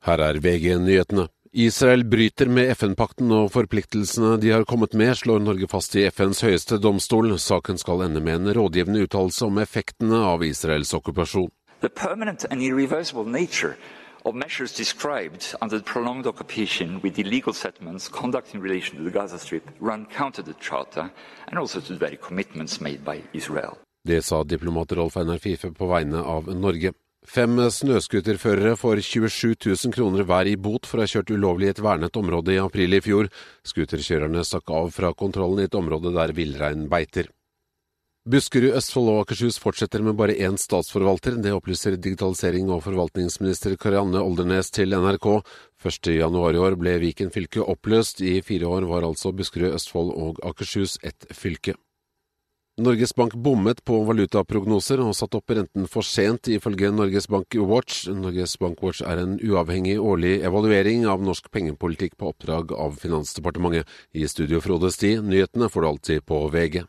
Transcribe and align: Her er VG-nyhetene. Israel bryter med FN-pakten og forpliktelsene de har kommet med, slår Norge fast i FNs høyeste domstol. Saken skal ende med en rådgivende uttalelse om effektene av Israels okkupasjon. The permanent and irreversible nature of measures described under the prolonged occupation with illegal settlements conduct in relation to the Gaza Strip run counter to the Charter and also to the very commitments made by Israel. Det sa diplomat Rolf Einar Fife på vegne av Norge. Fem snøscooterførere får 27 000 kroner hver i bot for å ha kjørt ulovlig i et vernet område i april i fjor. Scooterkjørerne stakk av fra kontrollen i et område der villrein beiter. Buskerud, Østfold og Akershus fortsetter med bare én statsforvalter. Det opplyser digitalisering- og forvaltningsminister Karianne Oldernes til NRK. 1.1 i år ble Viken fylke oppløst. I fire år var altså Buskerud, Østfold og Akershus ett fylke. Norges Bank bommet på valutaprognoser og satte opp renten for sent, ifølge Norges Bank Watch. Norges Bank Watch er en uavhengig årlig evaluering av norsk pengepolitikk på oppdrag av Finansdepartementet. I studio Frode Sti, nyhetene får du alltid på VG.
Her 0.00 0.18
er 0.18 0.40
VG-nyhetene. 0.40 1.28
Israel 1.52 2.04
bryter 2.06 2.46
med 2.46 2.70
FN-pakten 2.76 3.32
og 3.34 3.48
forpliktelsene 3.52 4.36
de 4.40 4.52
har 4.54 4.64
kommet 4.64 4.94
med, 4.94 5.16
slår 5.18 5.42
Norge 5.42 5.66
fast 5.68 5.96
i 5.98 6.04
FNs 6.08 6.40
høyeste 6.46 6.78
domstol. 6.78 7.34
Saken 7.42 7.76
skal 7.78 8.04
ende 8.06 8.22
med 8.22 8.38
en 8.38 8.52
rådgivende 8.54 9.02
uttalelse 9.04 9.48
om 9.48 9.58
effektene 9.58 10.22
av 10.30 10.44
Israels 10.46 10.94
okkupasjon. 10.94 11.50
The 11.80 11.90
permanent 11.90 12.46
and 12.50 12.62
irreversible 12.62 13.26
nature 13.26 13.74
of 14.24 14.34
measures 14.34 14.72
described 14.72 15.54
under 15.60 15.78
the 15.78 15.84
prolonged 15.84 16.26
occupation 16.26 17.00
with 17.02 17.18
illegal 17.18 17.52
settlements 17.52 18.08
conduct 18.08 18.54
in 18.54 18.62
relation 18.62 18.96
to 18.96 19.04
the 19.04 19.10
Gaza 19.10 19.38
Strip 19.38 19.68
run 19.80 20.06
counter 20.06 20.42
to 20.42 20.52
the 20.52 20.58
Charter 20.60 21.10
and 21.48 21.58
also 21.58 21.80
to 21.80 21.92
the 21.92 21.98
very 21.98 22.16
commitments 22.16 22.80
made 22.80 23.04
by 23.04 23.22
Israel. 23.32 23.76
Det 24.08 24.22
sa 24.22 24.44
diplomat 24.44 24.92
Rolf 24.92 25.16
Einar 25.16 25.38
Fife 25.38 25.72
på 25.72 25.86
vegne 25.86 26.22
av 26.22 26.48
Norge. 26.56 26.92
Fem 27.28 27.58
snøscooterførere 27.68 28.78
får 28.80 29.02
27 29.04 29.52
000 29.66 29.92
kroner 29.92 30.24
hver 30.24 30.48
i 30.48 30.56
bot 30.56 30.86
for 30.88 30.98
å 30.98 31.04
ha 31.04 31.10
kjørt 31.10 31.30
ulovlig 31.34 31.68
i 31.68 31.72
et 31.74 31.82
vernet 31.84 32.16
område 32.16 32.54
i 32.54 32.62
april 32.62 32.96
i 32.96 33.02
fjor. 33.04 33.28
Scooterkjørerne 33.68 34.44
stakk 34.46 34.72
av 34.72 34.88
fra 34.94 35.12
kontrollen 35.12 35.60
i 35.60 35.68
et 35.68 35.76
område 35.76 36.14
der 36.16 36.32
villrein 36.32 36.88
beiter. 36.88 37.28
Buskerud, 38.30 38.74
Østfold 38.76 39.08
og 39.08 39.18
Akershus 39.22 39.56
fortsetter 39.60 40.02
med 40.04 40.16
bare 40.16 40.34
én 40.36 40.56
statsforvalter. 40.60 41.38
Det 41.40 41.52
opplyser 41.56 41.96
digitalisering- 41.96 42.68
og 42.72 42.82
forvaltningsminister 42.84 43.76
Karianne 43.80 44.20
Oldernes 44.20 44.72
til 44.72 44.92
NRK. 44.92 45.40
1.1 45.84 46.36
i 46.56 46.60
år 46.60 46.76
ble 46.80 46.98
Viken 47.00 47.32
fylke 47.32 47.64
oppløst. 47.64 48.20
I 48.20 48.40
fire 48.44 48.68
år 48.68 48.88
var 48.88 49.08
altså 49.08 49.32
Buskerud, 49.32 49.72
Østfold 49.76 50.12
og 50.16 50.40
Akershus 50.44 50.98
ett 51.02 51.28
fylke. 51.32 51.76
Norges 52.80 53.14
Bank 53.14 53.34
bommet 53.36 53.82
på 53.84 53.98
valutaprognoser 54.08 55.02
og 55.04 55.12
satte 55.16 55.36
opp 55.36 55.52
renten 55.52 55.84
for 55.90 56.06
sent, 56.06 56.48
ifølge 56.48 56.88
Norges 56.94 57.26
Bank 57.28 57.52
Watch. 57.68 58.06
Norges 58.08 58.56
Bank 58.60 58.80
Watch 58.80 59.02
er 59.04 59.20
en 59.20 59.34
uavhengig 59.36 59.98
årlig 60.00 60.38
evaluering 60.48 61.04
av 61.04 61.20
norsk 61.20 61.50
pengepolitikk 61.52 62.16
på 62.16 62.30
oppdrag 62.32 62.72
av 62.72 62.96
Finansdepartementet. 63.02 63.84
I 64.16 64.24
studio 64.32 64.62
Frode 64.64 64.88
Sti, 64.94 65.18
nyhetene 65.20 65.68
får 65.68 65.84
du 65.84 65.90
alltid 65.90 66.24
på 66.24 66.40
VG. 66.54 66.80